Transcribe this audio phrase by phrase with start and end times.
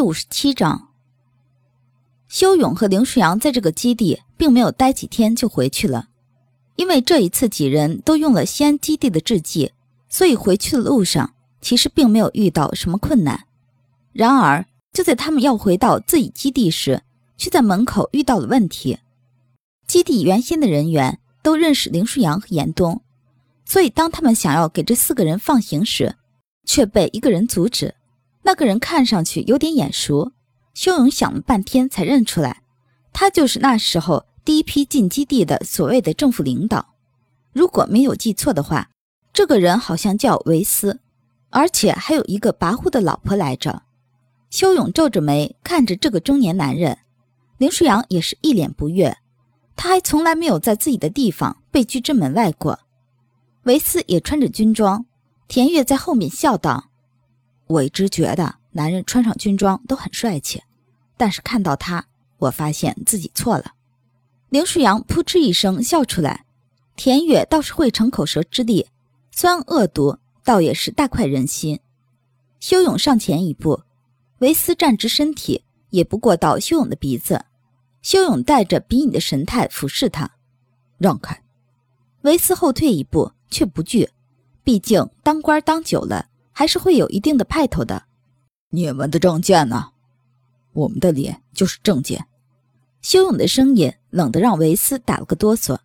[0.00, 0.88] 第五十七章，
[2.26, 6.08] 修勇和林舒扬在这个基地并没有待几天就回去了，
[6.76, 9.72] 因为这一次几人都用了西安基地的制剂，
[10.08, 13.44] 所以回去的路上其实并没有遇到什么困难。
[14.14, 17.02] 然而，就在他们要回到自己基地时，
[17.36, 19.00] 却在门口遇到了问题。
[19.86, 23.02] 基地原先的人员都认识林舒扬和严冬，
[23.66, 26.16] 所以当他们想要给这四个人放行时，
[26.64, 27.96] 却被一个人阻止。
[28.42, 30.32] 那个人看上去有点眼熟，
[30.74, 32.62] 修勇想了半天才认出来，
[33.12, 36.94] 他就是那时候第一批进基地的所谓的政府领导。
[37.52, 38.90] 如果没有记错的话，
[39.32, 41.00] 这个人好像叫维斯，
[41.50, 43.82] 而且还有一个跋扈的老婆来着。
[44.50, 46.98] 修勇皱着眉看着这个中年男人，
[47.58, 49.16] 林舒扬也是一脸不悦，
[49.76, 52.80] 他还从来没有在自己的地方被拒之门外过。
[53.64, 55.06] 维斯也穿着军装，
[55.46, 56.89] 田月在后面笑道。
[57.70, 60.60] 我一直觉得男人穿上军装都很帅气，
[61.16, 62.04] 但是看到他，
[62.38, 63.74] 我发现自己错了。
[64.48, 66.44] 林舒扬扑哧一声笑出来，
[66.96, 68.88] 田野倒是会逞口舌之力，
[69.30, 71.78] 虽然恶毒，倒也是大快人心。
[72.58, 73.82] 修勇上前一步，
[74.38, 77.44] 维斯站直身体，也不过到修勇的鼻子。
[78.02, 80.28] 修勇带着鄙夷的神态俯视他，
[80.98, 81.40] 让开。
[82.22, 84.10] 维斯后退一步，却不惧，
[84.64, 86.29] 毕竟当官当久了。
[86.60, 88.02] 还是会有一定的派头的。
[88.68, 89.92] 你们的证件呢？
[90.74, 92.26] 我们的脸就是证件。
[93.00, 95.78] 修勇的声音冷得让维斯打了个哆嗦。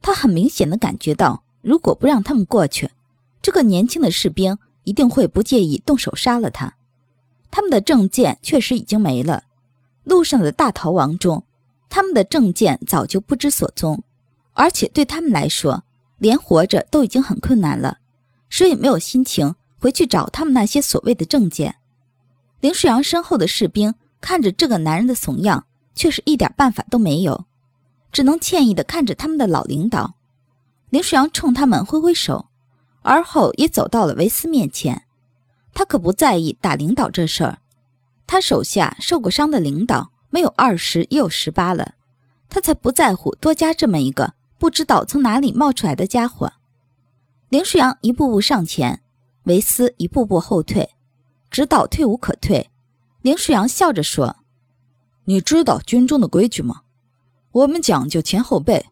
[0.00, 2.90] 他很明显的感觉到，如果不让他们过去，
[3.42, 6.74] 这个年轻的士兵一定会不介意动手杀了他。
[7.50, 9.44] 他们的证件确实已经没了。
[10.04, 11.44] 路上的大逃亡中，
[11.90, 14.02] 他们的证件早就不知所踪，
[14.54, 15.84] 而且对他们来说，
[16.16, 17.98] 连活着都已经很困难了，
[18.48, 19.54] 谁也没有心情。
[19.78, 21.76] 回去找他们那些所谓的证件。
[22.60, 27.44] 林世阳身后的士兵看着这个男人的怂样，却是一点办法都没有，
[28.10, 30.14] 只能歉意地看着他们的老领导。
[30.90, 32.46] 林世阳冲他们挥挥手，
[33.02, 35.02] 而后也走到了维斯面前。
[35.74, 37.58] 他可不在意打领导这事儿，
[38.26, 41.94] 他手下受过伤的领导没有二十也有十八了，
[42.48, 46.54] 他才不在乎多加这么一个不知道从哪里冒出来的家伙。
[47.50, 49.02] 林世阳一步步上前。
[49.46, 50.90] 维斯一步步后退，
[51.50, 52.68] 直到退无可退。
[53.22, 54.38] 林舒阳笑着说
[55.26, 56.82] ：“你知道军中的规矩吗？
[57.52, 58.86] 我们讲究前后辈。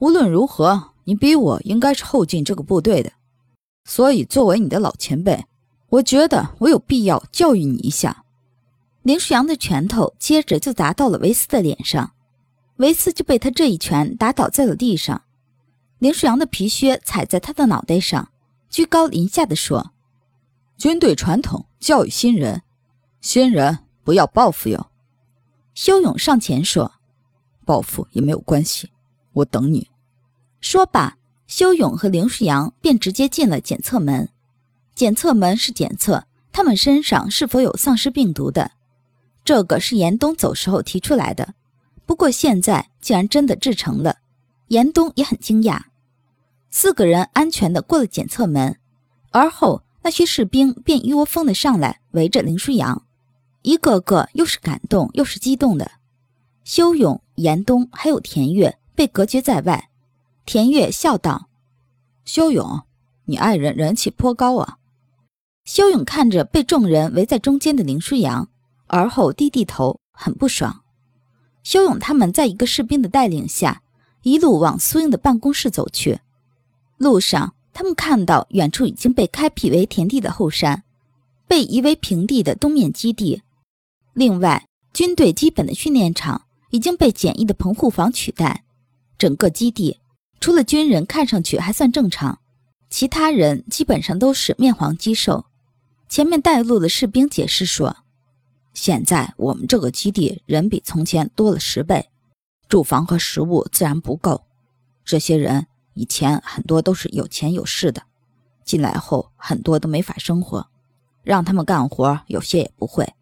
[0.00, 3.12] 无论如何，你比我应该是后进这个部队的。
[3.84, 5.46] 所以，作为你的老前辈，
[5.88, 8.24] 我觉得我有必要教育你一下。”
[9.02, 12.12] 林舒阳的拳头接着就砸到了维斯的脸上，
[12.76, 15.22] 维斯就被他这一拳打倒在了地上。
[15.98, 18.28] 林舒阳的皮靴踩在他的脑袋上。
[18.70, 19.92] 居高临下的说
[20.76, 22.62] ：“军队传统教育新人，
[23.20, 24.90] 新人不要报复哟。”
[25.74, 26.92] 修勇上前说
[27.64, 28.90] ：“报复也没有关系，
[29.32, 29.88] 我等你。”
[30.60, 34.28] 说罢，修勇和林世阳便直接进了检测门。
[34.94, 38.72] 检测门是检测他们身上是否有丧尸病毒的，
[39.44, 41.54] 这个是严冬走时候提出来的。
[42.04, 44.16] 不过现在竟然真的制成了，
[44.68, 45.80] 严冬也很惊讶。
[46.70, 48.78] 四个人安全的过了检测门，
[49.30, 53.04] 而后那些士兵便一窝蜂的上来围着林舒扬，
[53.62, 55.90] 一个个又是感动又是激动的。
[56.64, 59.88] 修勇、严冬还有田月被隔绝在外。
[60.44, 61.48] 田月笑道
[62.24, 62.82] ：“修勇，
[63.24, 64.76] 你爱人人气颇高啊。”
[65.64, 68.48] 修勇看着被众人围在中间的林舒扬，
[68.86, 70.82] 而后低低头，很不爽。
[71.62, 73.82] 修勇他们在一个士兵的带领下，
[74.22, 76.20] 一路往苏英的办公室走去。
[76.98, 80.82] 路上，他们看到远处已经被开辟为田地的后山，
[81.46, 83.42] 被夷为平地的东面基地。
[84.14, 88.64] 另外，军队基本的训练场已经被简易的棚户房取代。
[89.16, 90.00] 整个基地
[90.40, 92.40] 除了军人看上去还算正常，
[92.90, 95.44] 其他人基本上都是面黄肌瘦。
[96.08, 97.98] 前面带路的士兵解释说
[98.74, 102.08] ：“现在我们这个基地人比从前多了十倍，
[102.68, 104.42] 住房和食物自然不够。
[105.04, 105.68] 这些人。”
[105.98, 108.00] 以前很多都是有钱有势的，
[108.64, 110.68] 进来后很多都没法生活，
[111.24, 113.14] 让他们干活有些也不会，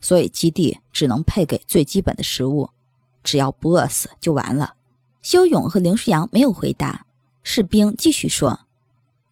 [0.00, 2.70] 所以基地只能配给最基本的食物，
[3.24, 4.74] 只要不饿死就完了。
[5.20, 7.06] 修勇和林世阳没有回答，
[7.42, 8.60] 士兵继续说：“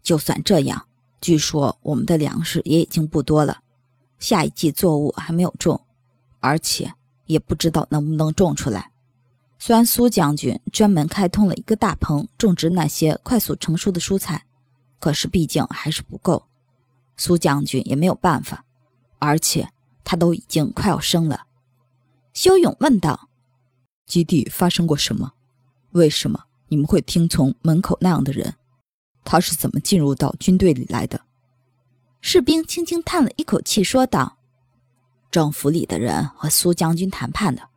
[0.02, 0.86] 就算这样，
[1.20, 3.60] 据说我们的粮食也已经不多了，
[4.18, 5.80] 下一季作物还没有种，
[6.40, 6.92] 而且
[7.26, 8.90] 也不知道能不能种出来。”
[9.62, 14.46] 虽然苏将军专门开通了一个大棚种植那些快速成熟的蔬菜，
[14.98, 16.46] 可是毕竟还是不够，
[17.18, 18.64] 苏将军也没有办法。
[19.18, 19.68] 而且
[20.02, 21.44] 他都已经快要生了。
[22.32, 23.28] 修勇问道
[24.06, 25.34] ：“基地发生过什么？
[25.90, 28.54] 为什么你们会听从门口那样的人？
[29.24, 31.20] 他是怎么进入到军队里来的？”
[32.22, 34.38] 士兵轻轻叹了一口气，说道
[35.30, 37.68] ：“政府里的人和苏将军谈判的，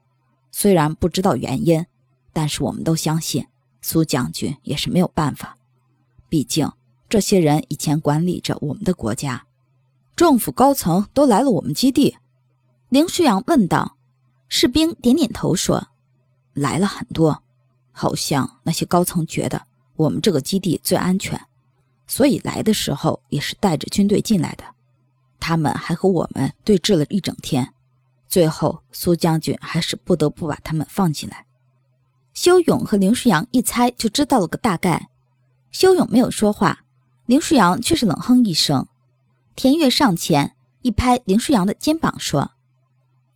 [0.53, 1.85] 虽然不知道原因，
[2.31, 3.45] 但是我们都相信
[3.81, 5.57] 苏将军也是没有办法。
[6.29, 6.71] 毕竟
[7.09, 9.45] 这些人以前管理着我们的国家。”
[10.15, 12.15] 政府高层都来了我们基地，
[12.89, 13.97] 林舒扬问道。
[14.47, 15.88] 士兵点点头说
[16.53, 17.41] ：“来了很多，
[17.91, 19.59] 好像那些高层觉得
[19.95, 21.41] 我们这个基地最安全，
[22.06, 24.63] 所以来的时候也是带着军队进来的。
[25.39, 27.73] 他们还和我们对峙了一整天，
[28.33, 31.45] 最后苏将军还是不得不把他们放进来。”
[32.33, 35.09] 修勇和林舒扬一猜就知道了个大概。
[35.69, 36.83] 修勇没有说话，
[37.27, 38.88] 林舒扬却是冷哼一声。
[39.56, 42.53] 田月上前一拍林舒扬的肩膀，说：“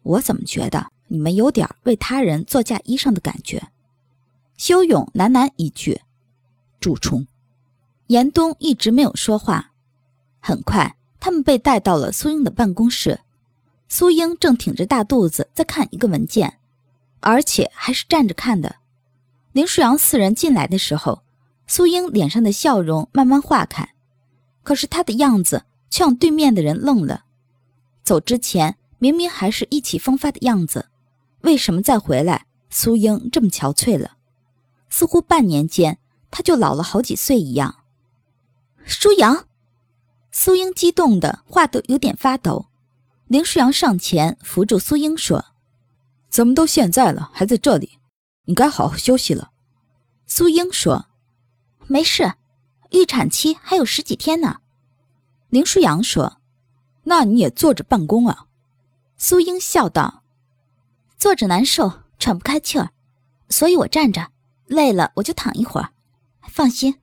[0.01, 3.69] 我怎么觉得你们有点为他人做嫁衣裳的感觉？”
[4.57, 6.01] 修勇喃喃一句
[6.81, 7.27] ：“蛀虫。”
[8.07, 9.73] 严冬一直没有说话。
[10.39, 13.19] 很快，他们被带到了苏英的办公室。
[13.87, 16.59] 苏英正挺着大肚子在看一个文件，
[17.19, 18.77] 而且还是站着看的。
[19.53, 21.23] 林舒扬四人进来的时候，
[21.65, 23.93] 苏英脸上的笑容慢慢化开，
[24.63, 25.63] 可是她的样子。
[25.89, 27.23] 却让对面的人愣了。
[28.03, 30.89] 走之前明明还是意气风发的样子，
[31.41, 34.17] 为什么再回来，苏英这么憔悴了？
[34.89, 35.97] 似乎半年间
[36.29, 37.83] 他就老了好几岁一样。
[38.83, 39.47] 舒阳，
[40.29, 42.65] 苏英激动的话都有点发抖。
[43.27, 45.47] 林舒阳上前扶住苏英说
[46.29, 47.99] ：“怎么都现在了，还在这里？
[48.45, 49.51] 你该好好休息了。”
[50.25, 51.07] 苏英说
[51.87, 52.35] ：“没事，
[52.91, 54.61] 预产期还有十几天呢。”
[55.49, 56.37] 林舒扬说
[57.03, 58.45] ：“那你也坐着办公啊？”
[59.17, 60.23] 苏英笑道
[61.19, 62.91] ：“坐着难受，喘不开气儿，
[63.49, 64.31] 所以我站着。
[64.67, 65.91] 累了我就躺一会儿。
[66.43, 66.99] 放心，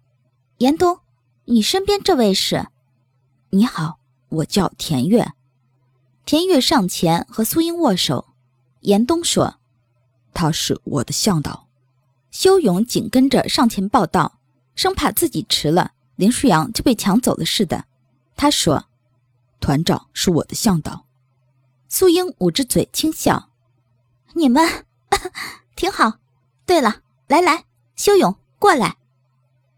[0.59, 1.01] 严冬，
[1.45, 2.69] 你身边这位是？
[3.51, 3.99] 你好，
[4.31, 5.33] 我叫田月。”
[6.25, 8.29] 田月上前和苏英握手。
[8.81, 9.57] 严冬说
[10.33, 11.69] ：“他是我的向导。”
[12.31, 14.41] 修勇紧跟着上前报道，
[14.75, 17.85] 生怕自己迟了，林舒扬就被抢走了似的。
[18.37, 18.87] 他说
[19.61, 21.07] ：“团长是我的向导。”
[21.89, 23.51] 苏英捂着嘴轻笑
[24.35, 24.87] ：“你们
[25.77, 26.15] 挺好。
[26.67, 27.65] 对了，来来，
[27.97, 28.97] 修勇过来。”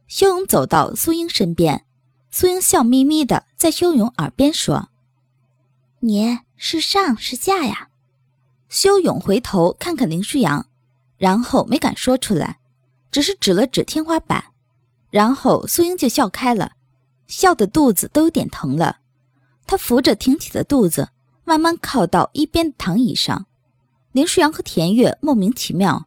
[0.09, 1.85] 修勇走到苏英身边，
[2.31, 4.89] 苏英笑眯眯的在修勇耳边说
[6.07, 7.89] ：“你是上是下呀？”
[8.71, 10.67] 修勇回头看看林舒扬，
[11.17, 12.61] 然后没敢说出来，
[13.11, 14.53] 只是指了指天花板，
[15.11, 16.75] 然后苏英就笑开了。
[17.27, 18.99] 笑的肚子都有点疼了，
[19.67, 21.09] 他扶着挺起的肚子，
[21.45, 23.47] 慢慢靠到一边的躺椅上。
[24.13, 26.07] 林舒扬和田月莫名其妙，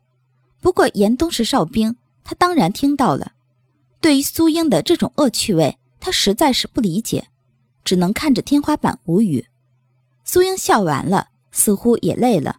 [0.61, 3.33] 不过严冬是哨兵，他当然听到了。
[3.99, 7.27] 对于苏英的这种恶趣味，他实在是不理解，
[7.83, 9.45] 只能看着天花板无语。
[10.31, 12.57] 苏英笑完了，似乎也累了，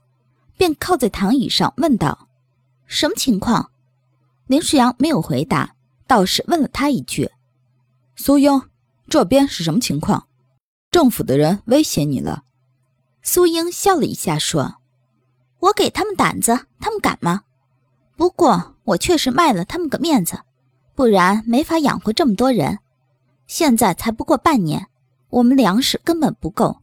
[0.57, 2.27] 便靠在躺椅上问道
[2.85, 3.71] ：“什么情况？”
[4.49, 5.77] 林世阳没有回答，
[6.09, 7.31] 倒是问了他一句。
[8.17, 8.61] 苏英，
[9.09, 10.27] 这边是什么情况？
[10.91, 12.43] 政府的人威胁你了？
[13.23, 14.81] 苏英笑了一下说
[15.61, 17.43] ：“我给他们胆子，他们敢吗？
[18.17, 20.41] 不过我确实卖了他们个面子，
[20.97, 22.81] 不然没法养活这么多人。
[23.47, 24.89] 现在才不过半年，
[25.29, 26.81] 我们粮食根本不够，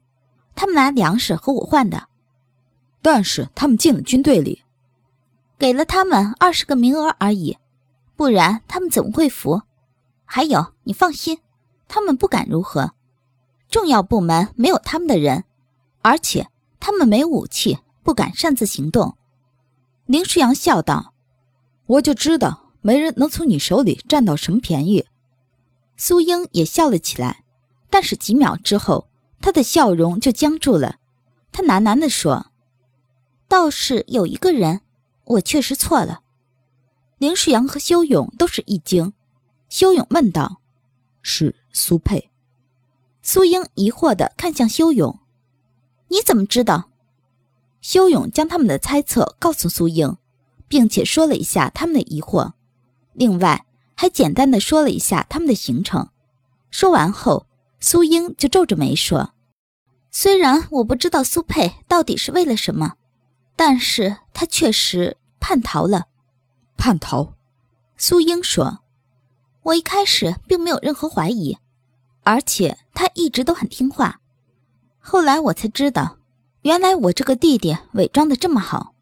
[0.57, 2.09] 他们拿粮食和我换的。
[3.01, 4.63] 但是他们进了军队里，
[5.57, 7.57] 给了他们二十个名额而已，
[8.17, 9.61] 不然他们怎么会服？”
[10.25, 11.39] 还有，你放心，
[11.87, 12.91] 他们不敢如何。
[13.69, 15.45] 重要部门没有他们的人，
[16.01, 16.47] 而且
[16.79, 19.15] 他们没武器，不敢擅自行动。
[20.05, 21.13] 林舒阳笑道
[21.85, 25.05] ：“我就知道没人能从你手里占到什么便宜。”
[25.95, 27.43] 苏英也笑了起来，
[27.89, 29.06] 但是几秒之后，
[29.39, 30.97] 她的笑容就僵住了。
[31.51, 32.51] 他喃喃地说
[33.47, 34.81] ：“倒是有一个人，
[35.23, 36.21] 我确实错了。”
[37.17, 39.13] 林世阳和修勇都是一惊。
[39.69, 40.61] 修勇问道
[41.23, 42.29] ：“是苏佩？”
[43.23, 45.19] 苏英疑惑地看向修勇
[46.09, 46.89] ：“你怎么知道？”
[47.81, 50.17] 修勇将他们的猜测告诉苏英，
[50.67, 52.53] 并且说了一下他们的疑惑，
[53.13, 53.65] 另外
[53.95, 56.09] 还简单的说了一下他们的行程。
[56.69, 57.47] 说完后，
[57.79, 59.33] 苏英就皱着眉说
[60.11, 62.95] ：“虽然我不知道苏佩到底是为了什么，
[63.55, 66.05] 但是他确实叛逃了。”
[66.77, 67.33] 叛逃？
[67.97, 68.79] 苏英说。
[69.63, 71.57] 我一开始并没有任何怀疑，
[72.23, 74.21] 而且他一直都很听话。
[74.97, 76.17] 后来我才知道，
[76.61, 78.93] 原来我这个弟弟伪装的这么好。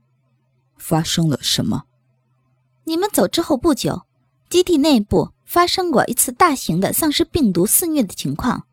[0.75, 1.83] 发生了什么？
[2.85, 4.07] 你们走之后不久，
[4.49, 8.65] 基地内部发生过一次大型的丧尸病毒肆虐的情况，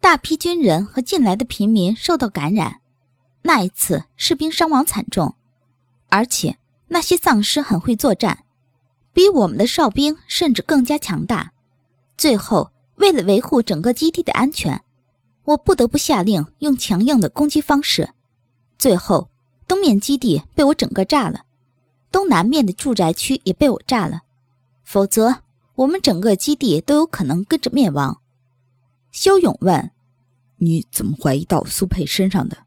[0.00, 2.80] 大批军人和进来的平民受到感染。
[3.42, 5.36] 那一次，士兵伤亡惨重，
[6.08, 8.44] 而且那些丧尸很会作战，
[9.12, 11.52] 比我们的哨兵甚至更加强大。
[12.18, 14.82] 最后，为了维护整个基地的安全，
[15.44, 18.10] 我不得不下令用强硬的攻击方式。
[18.78, 19.30] 最后，
[19.68, 21.44] 东面基地被我整个炸了。
[22.10, 24.22] 东南面的住宅区也被我炸了，
[24.82, 25.42] 否则
[25.76, 28.20] 我们整个基地都有可能跟着灭亡。
[29.12, 29.90] 肖勇问
[30.56, 32.66] ：“你怎么怀疑到苏佩身上的？”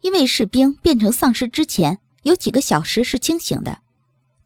[0.00, 3.80] 因为士兵变成丧尸之前有几个小时是清醒的，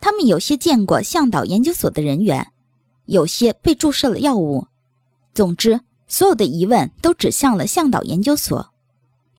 [0.01, 2.53] 他们有些见过向导研究所的人员，
[3.07, 4.67] 有些被注射了药物。
[5.33, 8.73] 总之，所有的疑问都指向了向导研究所。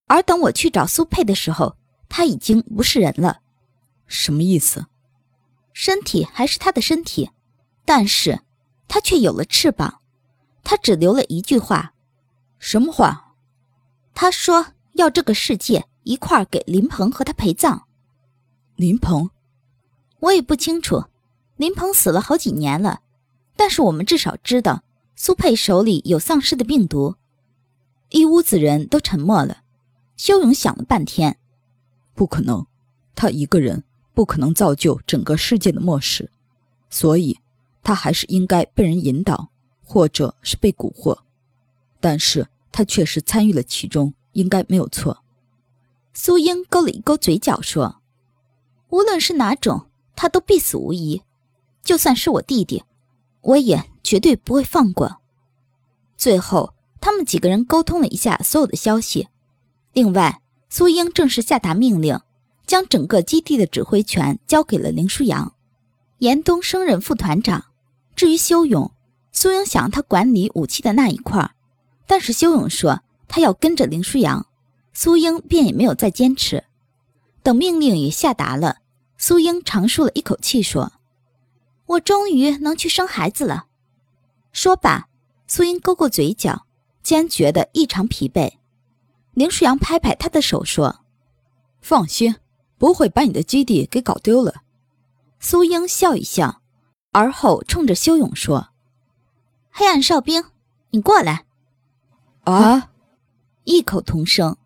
[0.07, 1.75] 而等我去找苏佩的时候，
[2.07, 3.39] 他已经不是人了。
[4.07, 4.85] 什么意思？
[5.73, 7.29] 身体还是他的身体，
[7.85, 8.41] 但是
[8.88, 10.00] 他却有了翅膀。
[10.63, 11.93] 他只留了一句话
[12.59, 13.35] ：“什么话？”
[14.13, 17.88] 他说要这个世界一块儿给林鹏和他陪葬。
[18.75, 19.29] 林鹏，
[20.19, 21.05] 我也不清楚。
[21.57, 23.01] 林鹏死了好几年了，
[23.55, 24.83] 但是我们至少知道
[25.15, 27.15] 苏佩手里有丧尸的病毒。
[28.09, 29.63] 一屋子人都沉默了。
[30.17, 31.38] 修勇想了半天，
[32.13, 32.65] 不可能，
[33.15, 33.83] 他一个人。
[34.13, 36.29] 不可能造就整个世界的末世，
[36.89, 37.39] 所以
[37.83, 39.50] 他还是应该被人引导，
[39.83, 41.19] 或者是被蛊惑。
[42.00, 45.23] 但是他确实参与了其中，应该没有错。
[46.13, 48.01] 苏英勾了一勾嘴角说
[48.89, 51.21] ：“无论是哪种，他都必死无疑。
[51.83, 52.83] 就算是我弟弟，
[53.41, 55.17] 我也绝对不会放过。”
[56.17, 59.27] 最后，他们几个人沟通了一下所有的消息。
[59.93, 62.19] 另外，苏英正式下达命令。
[62.67, 65.55] 将整个基地的指挥权交给了林舒扬，
[66.19, 67.65] 严冬升任副团长。
[68.22, 68.92] 至于修勇，
[69.32, 71.56] 苏英想他管理武器的那一块，
[72.06, 74.46] 但是修勇说他要跟着林舒扬，
[74.94, 76.66] 苏英便也没有再坚持。
[77.42, 78.78] 等命令也下达了，
[79.18, 80.94] 苏英长舒了一口气，说
[81.88, 83.66] ：“我终于能去生孩子了。”
[84.54, 85.08] 说罢，
[85.48, 86.68] 苏英勾勾嘴角，
[87.01, 88.51] 竟然觉得异常疲惫。
[89.34, 91.00] 林舒扬拍拍他的手说
[91.82, 92.36] ：“放心。”
[92.78, 94.62] 不会把你的基地给搞丢了，
[95.40, 96.61] 苏英笑一笑，
[97.12, 98.70] 而后冲着修勇说
[99.70, 100.46] ：“黑暗哨兵，
[100.91, 101.46] 你过来。”
[102.46, 102.89] 啊！
[103.65, 104.58] 异口同声。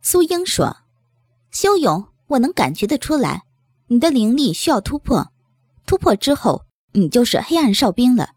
[0.00, 0.78] 苏英说
[1.50, 3.44] ：“修勇，我能感觉得出来，
[3.88, 5.32] 你的灵力需要突破，
[5.84, 8.30] 突破之后，你就是黑暗哨兵了，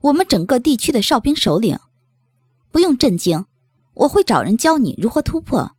[0.00, 1.78] 我们整个地区的哨兵首领。
[2.70, 3.46] 不用震惊，
[3.94, 5.76] 我会找人教你如何突破。”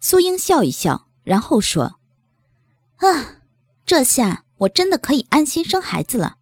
[0.00, 1.98] 苏英笑一笑，然后说。
[2.96, 3.42] 啊，
[3.86, 6.37] 这下我真的可以安心生孩子了。